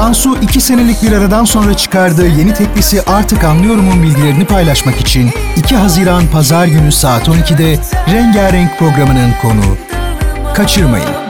Cansu 0.00 0.36
2 0.42 0.60
senelik 0.60 1.02
bir 1.02 1.12
aradan 1.12 1.44
sonra 1.44 1.74
çıkardığı 1.74 2.28
yeni 2.28 2.54
teklisi 2.54 3.02
Artık 3.02 3.44
Anlıyorum'un 3.44 4.02
bilgilerini 4.02 4.44
paylaşmak 4.44 5.00
için 5.00 5.30
2 5.56 5.76
Haziran 5.76 6.26
Pazar 6.32 6.66
günü 6.66 6.92
saat 6.92 7.28
12'de 7.28 7.78
Rengarenk 8.12 8.78
programının 8.78 9.32
konuğu. 9.42 9.76
Kaçırmayın. 10.54 11.29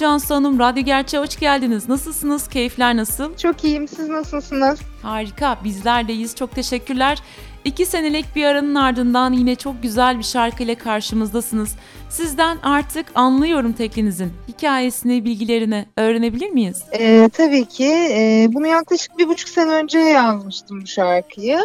Cansu 0.00 0.34
Hanım. 0.34 0.58
Radyo 0.58 0.82
Gerçeğe 0.82 1.18
hoş 1.18 1.36
geldiniz. 1.36 1.88
Nasılsınız? 1.88 2.48
Keyifler 2.48 2.96
nasıl? 2.96 3.36
Çok 3.36 3.64
iyiyim. 3.64 3.88
Siz 3.88 4.08
nasılsınız? 4.08 4.80
Harika. 5.02 5.58
Bizler 5.64 6.08
deyiz. 6.08 6.36
Çok 6.36 6.54
teşekkürler. 6.54 7.18
İki 7.64 7.86
senelik 7.86 8.36
bir 8.36 8.44
aranın 8.44 8.74
ardından 8.74 9.32
yine 9.32 9.54
çok 9.54 9.82
güzel 9.82 10.18
bir 10.18 10.22
şarkıyla 10.22 10.74
karşımızdasınız. 10.74 11.76
Sizden 12.10 12.58
artık 12.62 13.06
anlıyorum 13.14 13.72
teklinizin 13.72 14.32
hikayesini, 14.48 15.24
bilgilerini 15.24 15.86
öğrenebilir 15.96 16.50
miyiz? 16.50 16.82
Ee, 16.92 17.28
tabii 17.32 17.64
ki. 17.64 17.92
Ee, 18.10 18.48
bunu 18.52 18.66
yaklaşık 18.66 19.18
bir 19.18 19.28
buçuk 19.28 19.48
sene 19.48 19.70
önce 19.70 19.98
yazmıştım 19.98 20.80
bu 20.82 20.86
şarkıyı. 20.86 21.60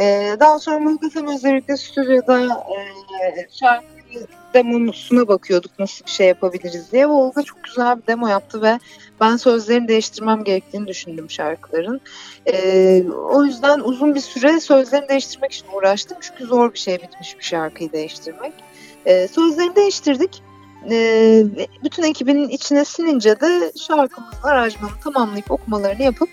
Ee, 0.00 0.36
daha 0.40 0.58
sonra 0.58 0.78
Muhteşem 0.78 1.28
özellikle 1.28 1.76
stüdyoda 1.76 2.40
e, 2.44 3.46
şarkıyı 4.10 4.26
demosuna 4.54 5.28
bakıyorduk 5.28 5.78
nasıl 5.78 6.06
bir 6.06 6.10
şey 6.10 6.26
yapabiliriz 6.26 6.92
diye. 6.92 7.08
Volga 7.08 7.42
çok 7.42 7.64
güzel 7.64 7.98
bir 7.98 8.06
demo 8.06 8.28
yaptı 8.28 8.62
ve 8.62 8.78
ben 9.20 9.36
sözlerini 9.36 9.88
değiştirmem 9.88 10.44
gerektiğini 10.44 10.86
düşündüm 10.86 11.30
şarkıların. 11.30 12.00
Ee, 12.46 13.04
o 13.30 13.44
yüzden 13.44 13.80
uzun 13.80 14.14
bir 14.14 14.20
süre 14.20 14.60
sözlerini 14.60 15.08
değiştirmek 15.08 15.52
için 15.52 15.66
uğraştım. 15.72 16.18
Çünkü 16.20 16.44
zor 16.44 16.72
bir 16.72 16.78
şey 16.78 17.02
bitmiş 17.02 17.38
bir 17.38 17.44
şarkıyı 17.44 17.92
değiştirmek. 17.92 18.52
Ee, 19.06 19.28
sözlerini 19.28 19.76
değiştirdik. 19.76 20.42
Ee, 20.90 21.44
bütün 21.84 22.02
ekibinin 22.02 22.48
içine 22.48 22.84
sinince 22.84 23.40
de 23.40 23.72
şarkımızın 23.86 24.42
aranjmanı 24.42 24.92
tamamlayıp 25.04 25.50
okumalarını 25.50 26.02
yapıp 26.02 26.28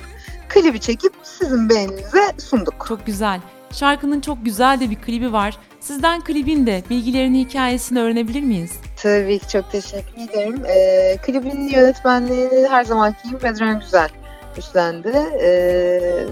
klibi 0.50 0.80
çekip 0.80 1.14
sizin 1.24 1.70
beğeninize 1.70 2.34
sunduk. 2.38 2.86
Çok 2.88 3.06
güzel. 3.06 3.40
Şarkının 3.72 4.22
çok 4.22 4.46
güzel 4.46 4.80
de 4.80 4.90
bir 4.90 4.96
klibi 4.96 5.34
var. 5.34 5.58
Sizden 5.80 6.22
klibin 6.22 6.68
de 6.68 6.84
bilgilerini, 6.90 7.40
hikayesini 7.40 8.00
öğrenebilir 8.00 8.42
miyiz? 8.42 8.72
Tabii 9.04 9.40
ki 9.40 9.48
çok 9.48 9.72
teşekkür 9.72 10.22
ederim. 10.30 10.66
Ee, 10.66 11.18
klibin 11.26 11.68
yönetmenliğini 11.68 12.68
her 12.68 12.84
zamanki 12.84 13.30
gibi 13.30 13.44
Bedran 13.44 13.80
Güzel 13.80 14.10
üstlendi. 14.58 15.14
Ee, 15.42 16.26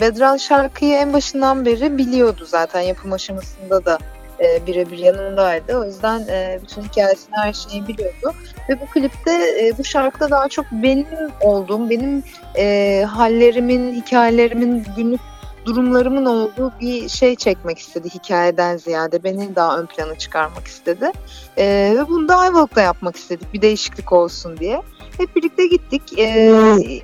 Bedran 0.00 0.36
şarkıyı 0.36 0.94
en 0.94 1.12
başından 1.12 1.66
beri 1.66 1.98
biliyordu 1.98 2.44
zaten 2.46 2.80
yapım 2.80 3.12
aşamasında 3.12 3.84
da 3.84 3.98
e, 4.40 4.66
birebir 4.66 4.98
yanındaydı. 4.98 5.78
O 5.78 5.84
yüzden 5.84 6.20
e, 6.28 6.58
bütün 6.62 6.82
hikayesini 6.82 7.36
her 7.36 7.52
şeyi 7.52 7.88
biliyordu. 7.88 8.34
Ve 8.68 8.80
bu 8.80 8.86
klipte 8.86 9.32
e, 9.32 9.78
bu 9.78 9.84
şarkıda 9.84 10.30
daha 10.30 10.48
çok 10.48 10.66
benim 10.72 11.06
olduğum, 11.40 11.90
benim 11.90 12.22
e, 12.56 13.04
hallerimin, 13.08 13.94
hikayelerimin, 13.94 14.86
günlük 14.96 15.20
durumlarımın 15.64 16.24
olduğu 16.24 16.72
bir 16.80 17.08
şey 17.08 17.36
çekmek 17.36 17.78
istedi 17.78 18.08
hikayeden 18.14 18.76
ziyade. 18.76 19.24
Beni 19.24 19.56
daha 19.56 19.78
ön 19.78 19.86
plana 19.86 20.18
çıkarmak 20.18 20.66
istedi. 20.66 21.12
E, 21.56 21.94
ve 21.98 22.08
bunu 22.08 22.28
da 22.28 22.36
Ayvalık'ta 22.36 22.80
yapmak 22.80 23.16
istedik 23.16 23.52
bir 23.52 23.62
değişiklik 23.62 24.12
olsun 24.12 24.56
diye. 24.56 24.82
Hep 25.18 25.36
birlikte 25.36 25.66
gittik. 25.66 26.18
E, 26.18 26.50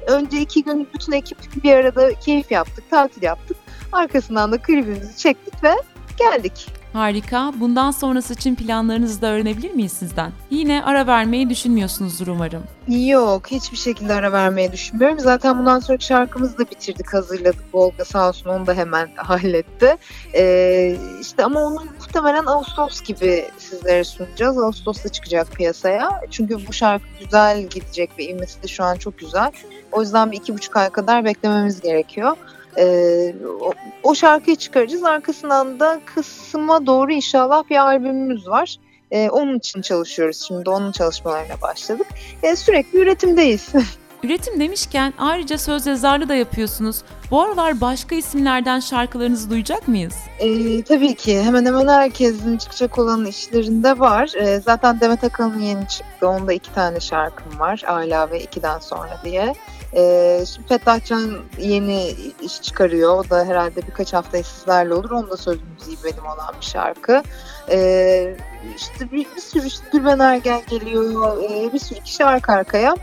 önce 0.06 0.40
iki 0.40 0.64
gün 0.64 0.88
bütün 0.94 1.12
ekip 1.12 1.64
bir 1.64 1.74
arada 1.74 2.14
keyif 2.14 2.50
yaptık, 2.50 2.90
tatil 2.90 3.22
yaptık. 3.22 3.56
Arkasından 3.92 4.52
da 4.52 4.58
klibimizi 4.58 5.16
çektik 5.16 5.64
ve 5.64 5.72
geldik. 6.18 6.77
Harika. 6.98 7.52
Bundan 7.60 7.90
sonrası 7.90 8.32
için 8.32 8.54
planlarınızı 8.54 9.22
da 9.22 9.26
öğrenebilir 9.26 9.70
miyiz 9.70 9.92
sizden? 9.92 10.32
Yine 10.50 10.84
ara 10.84 11.06
vermeyi 11.06 11.50
düşünmüyorsunuzdur 11.50 12.26
umarım. 12.26 12.62
Yok, 12.88 13.46
hiçbir 13.50 13.76
şekilde 13.76 14.14
ara 14.14 14.32
vermeyi 14.32 14.72
düşünmüyorum. 14.72 15.18
Zaten 15.18 15.58
bundan 15.58 15.78
sonraki 15.78 16.04
şarkımızı 16.04 16.58
da 16.58 16.70
bitirdik, 16.70 17.14
hazırladık. 17.14 17.64
Volga 17.74 18.04
sağ 18.04 18.28
olsun 18.28 18.50
onu 18.50 18.66
da 18.66 18.74
hemen 18.74 19.08
halletti. 19.16 19.96
Ee, 20.34 20.96
işte 21.20 21.44
ama 21.44 21.60
onu 21.60 21.84
muhtemelen 22.00 22.46
Ağustos 22.46 23.02
gibi 23.02 23.44
sizlere 23.58 24.04
sunacağız. 24.04 24.58
Ağustos'ta 24.58 25.08
çıkacak 25.08 25.52
piyasaya. 25.52 26.20
Çünkü 26.30 26.66
bu 26.66 26.72
şarkı 26.72 27.06
güzel 27.20 27.62
gidecek 27.62 28.10
ve 28.18 28.24
ivmesi 28.24 28.62
de 28.62 28.66
şu 28.66 28.84
an 28.84 28.96
çok 28.96 29.18
güzel. 29.18 29.50
O 29.92 30.00
yüzden 30.00 30.32
bir 30.32 30.36
iki 30.36 30.54
buçuk 30.54 30.76
ay 30.76 30.90
kadar 30.90 31.24
beklememiz 31.24 31.80
gerekiyor. 31.80 32.36
Ee, 32.76 33.34
o, 33.60 33.72
o 34.02 34.14
şarkıyı 34.14 34.56
çıkaracağız. 34.56 35.04
Arkasından 35.04 35.80
da 35.80 36.00
kısma 36.04 36.86
doğru 36.86 37.12
inşallah 37.12 37.64
bir 37.70 37.76
albümümüz 37.76 38.48
var. 38.48 38.76
Ee, 39.10 39.30
onun 39.30 39.58
için 39.58 39.82
çalışıyoruz 39.82 40.44
şimdi. 40.48 40.70
Onun 40.70 40.92
çalışmalarına 40.92 41.60
başladık. 41.62 42.06
Ee, 42.42 42.56
sürekli 42.56 42.98
üretimdeyiz. 42.98 43.72
Üretim 44.22 44.60
demişken 44.60 45.14
ayrıca 45.18 45.58
söz 45.58 45.86
yazarlığı 45.86 46.28
da 46.28 46.34
yapıyorsunuz. 46.34 47.02
Bu 47.30 47.42
aralar 47.42 47.80
başka 47.80 48.14
isimlerden 48.14 48.80
şarkılarınızı 48.80 49.50
duyacak 49.50 49.88
mıyız? 49.88 50.14
Ee, 50.38 50.82
tabii 50.82 51.14
ki. 51.14 51.42
Hemen 51.42 51.64
hemen 51.64 51.88
herkesin 51.88 52.58
çıkacak 52.58 52.98
olan 52.98 53.26
işlerinde 53.26 53.98
var. 53.98 54.32
Ee, 54.40 54.60
zaten 54.60 55.00
Demet 55.00 55.24
Akalın 55.24 55.60
yeni 55.60 55.88
çıktı. 55.88 56.28
Onda 56.28 56.52
iki 56.52 56.74
tane 56.74 57.00
şarkım 57.00 57.58
var. 57.58 57.82
Ala 57.86 58.30
ve 58.30 58.40
ikiden 58.40 58.78
sonra 58.78 59.20
diye. 59.24 59.54
Ee, 59.94 60.44
şimdi 60.54 60.68
Fethullah 60.68 61.04
Can 61.04 61.38
yeni 61.58 62.14
iş 62.42 62.62
çıkarıyor. 62.62 63.18
O 63.18 63.30
da 63.30 63.44
herhalde 63.44 63.86
birkaç 63.86 64.12
hafta 64.12 64.42
sizlerle 64.42 64.94
olur. 64.94 65.10
Onun 65.10 65.30
da 65.30 65.36
söz 65.36 65.58
müziği 65.62 65.96
benim 66.04 66.24
olan 66.24 66.54
bir 66.60 66.66
şarkı. 66.66 67.22
Ee, 67.70 68.36
işte 68.76 69.12
bir, 69.12 69.26
bir 69.36 69.40
sürü 69.40 69.66
işte 69.66 69.84
Gülben 69.92 70.18
Ergen 70.18 70.60
geliyor. 70.70 71.42
Ee, 71.42 71.72
bir 71.72 71.78
sürü 71.78 72.00
kişi 72.00 72.24
arka 72.24 72.52
arkaya 72.52 72.94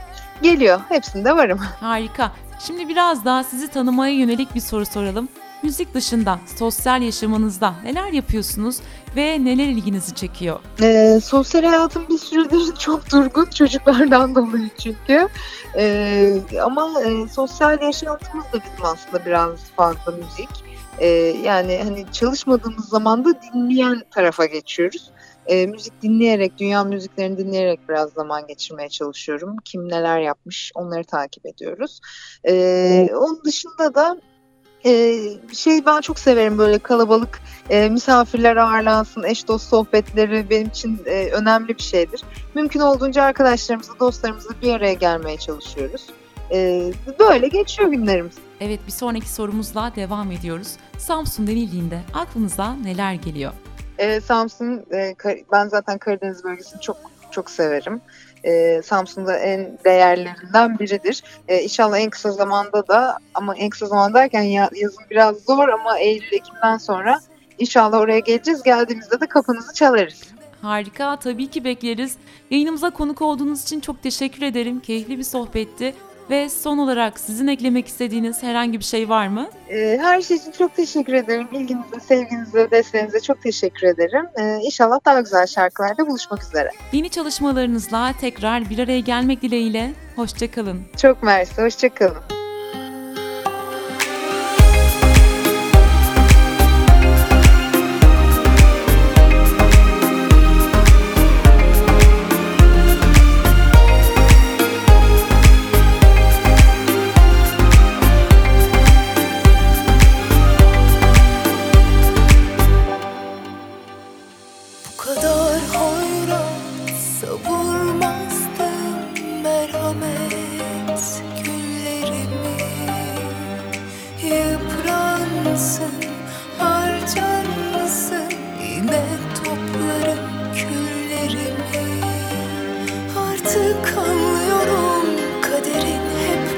geliyor. 0.42 0.80
Hepsinde 0.90 1.36
varım. 1.36 1.58
Harika. 1.80 2.32
Şimdi 2.60 2.88
biraz 2.88 3.26
daha 3.26 3.44
sizi 3.44 3.68
tanımaya 3.68 4.14
yönelik 4.14 4.56
bir 4.56 4.60
soru 4.60 4.86
soralım. 4.86 5.30
Müzik 5.66 5.94
dışında 5.94 6.40
sosyal 6.60 7.02
yaşamınızda 7.02 7.74
neler 7.84 8.12
yapıyorsunuz 8.12 8.80
ve 9.16 9.46
neler 9.46 9.68
ilginizi 9.68 10.16
çekiyor? 10.16 10.60
Ee, 10.82 11.20
sosyal 11.24 11.64
hayatım 11.64 12.06
bir 12.10 12.18
süredir 12.18 12.76
çok 12.80 13.12
durgun 13.12 13.46
çocuklardan 13.46 14.36
dolayı 14.36 14.70
çünkü. 14.84 15.28
Ee, 15.78 16.34
ama 16.64 17.02
e, 17.02 17.28
sosyal 17.28 17.82
yaşantımız 17.82 18.46
da 18.46 18.54
bizim 18.54 18.86
aslında 18.86 19.26
biraz 19.26 19.60
fazla 19.76 20.12
müzik. 20.12 20.50
Ee, 21.00 21.08
yani 21.44 21.82
hani 21.84 22.06
çalışmadığımız 22.12 22.90
zaman 22.90 23.26
da 23.26 23.34
dinleyen 23.42 24.02
tarafa 24.12 24.46
geçiyoruz. 24.46 25.12
E, 25.48 25.66
müzik 25.66 26.02
dinleyerek, 26.02 26.58
dünya 26.58 26.84
müziklerini 26.84 27.38
dinleyerek 27.38 27.90
biraz 27.90 28.10
zaman 28.10 28.48
geçirmeye 28.48 28.90
çalışıyorum. 28.90 29.58
Kim 29.66 29.90
neler 29.90 30.20
yapmış 30.20 30.72
onları 30.76 31.04
takip 31.04 31.46
ediyoruz. 31.46 32.00
E, 32.48 33.10
onun 33.14 33.44
dışında 33.46 33.96
da 33.96 34.18
e, 34.86 35.20
şey 35.54 35.86
ben 35.86 36.02
çok 36.02 36.20
severim 36.20 36.58
böyle 36.58 36.80
kalabalık 36.80 37.42
e, 37.70 37.90
misafirler 37.90 38.56
ağırlansın, 38.56 39.24
eş 39.24 39.48
dost 39.48 39.70
sohbetleri 39.70 40.50
benim 40.50 40.68
için 40.68 41.02
e, 41.06 41.30
önemli 41.32 41.68
bir 41.68 41.84
şeydir. 41.84 42.22
Mümkün 42.56 42.80
olduğunca 42.80 43.24
arkadaşlarımızla, 43.24 44.00
dostlarımızla 44.00 44.52
bir 44.62 44.74
araya 44.74 44.94
gelmeye 44.94 45.38
çalışıyoruz. 45.38 46.08
E, 46.52 46.92
böyle 47.20 47.48
geçiyor 47.48 47.90
günlerimiz. 47.90 48.36
Evet 48.60 48.80
bir 48.88 48.92
sonraki 48.92 49.30
sorumuzla 49.30 49.92
devam 49.96 50.32
ediyoruz. 50.32 50.68
Samsun 50.98 51.48
denildiğinde 51.48 52.00
aklınıza 52.14 52.74
neler 52.76 53.14
geliyor? 53.14 53.54
E, 53.98 54.22
Samsun, 54.22 54.86
e, 54.94 55.16
ben 55.52 55.68
zaten 55.68 55.98
Karadeniz 55.98 56.44
bölgesini 56.44 56.82
çok 56.82 56.98
çok 57.32 57.50
severim. 57.50 58.02
E, 58.44 58.82
Samsun'da 58.82 59.38
en 59.38 59.78
değerlerinden 59.86 60.80
biridir. 60.80 61.24
E, 61.48 61.62
inşallah 61.62 62.00
en 62.00 62.10
kısa 62.10 62.32
zamanda 62.32 62.88
da 62.88 63.18
ama 63.34 63.56
en 63.56 63.70
kısa 63.70 63.86
zaman 63.86 64.14
derken 64.14 64.42
ya, 64.42 64.70
yazın 64.76 65.04
biraz 65.12 65.38
zor 65.38 65.70
ama 65.70 66.00
Eylül 66.00 66.34
Ekim'den 66.34 66.78
sonra 66.78 67.20
inşallah 67.60 68.00
oraya 68.00 68.20
geleceğiz. 68.20 68.64
Geldiğimizde 68.64 69.20
de 69.20 69.26
kapınızı 69.26 69.74
çalarız. 69.74 70.22
Harika, 70.62 71.20
tabii 71.20 71.48
ki 71.48 71.64
bekleriz. 71.64 72.16
Yayınımıza 72.50 72.90
konuk 72.90 73.22
olduğunuz 73.22 73.64
için 73.64 73.80
çok 73.80 74.04
teşekkür 74.04 74.42
ederim. 74.42 74.80
Keyifli 74.80 75.18
bir 75.18 75.24
sohbetti. 75.24 75.96
Ve 76.30 76.50
son 76.50 76.78
olarak 76.78 77.20
sizin 77.20 77.48
eklemek 77.48 77.88
istediğiniz 77.88 78.44
herhangi 78.44 78.80
bir 78.80 78.84
şey 78.84 79.10
var 79.10 79.28
mı? 79.28 79.50
Ee, 79.70 79.98
her 80.02 80.22
şey 80.22 80.38
için 80.38 80.52
çok 80.52 80.76
teşekkür 80.76 81.14
ederim. 81.14 81.48
İlginize, 81.52 82.00
sevginize, 82.08 82.72
desteğinize 82.72 83.20
çok 83.20 83.42
teşekkür 83.42 83.88
ederim. 83.88 84.26
Ee, 84.36 84.60
inşallah 84.64 85.00
daha 85.06 85.22
güzel 85.22 85.48
şarkılarda 85.48 86.08
buluşmak 86.08 86.44
üzere. 86.44 86.70
Yeni 86.92 87.10
çalışmalarınızla 87.10 88.14
tekrar 88.22 88.70
bir 88.70 88.80
araya 88.80 89.00
gelmek 89.00 89.42
dileğiyle. 89.42 89.92
Hoşçakalın. 90.16 90.82
Çok 90.98 91.24
mersi, 91.24 91.62
hoşçakalın. 91.62 92.35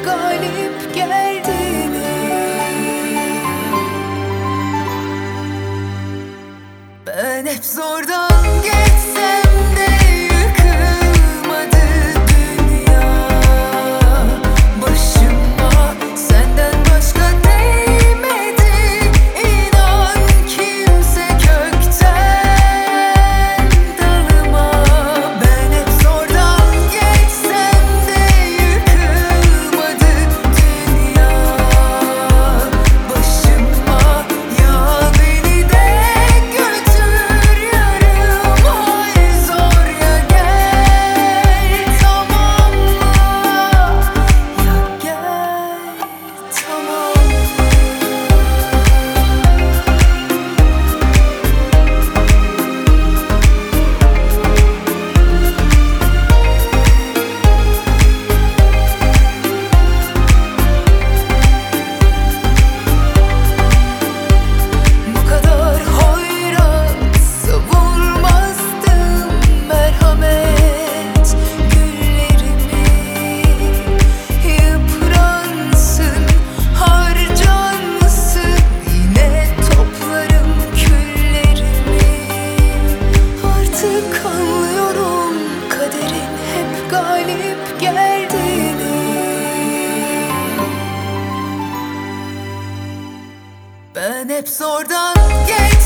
Galip 0.08 0.96
geldiğini. 0.96 2.08
Ben 7.08 7.46
hep 7.46 7.66
zordan 7.66 8.27
done. 94.88 95.48
Yeah. 95.48 95.77